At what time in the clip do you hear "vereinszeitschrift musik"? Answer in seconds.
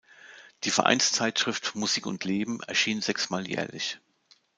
0.71-2.07